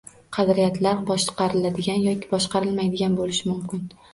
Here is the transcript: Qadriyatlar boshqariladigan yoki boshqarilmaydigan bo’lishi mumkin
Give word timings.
Qadriyatlar 0.37 1.03
boshqariladigan 1.09 2.01
yoki 2.07 2.33
boshqarilmaydigan 2.35 3.21
bo’lishi 3.21 3.53
mumkin 3.53 3.89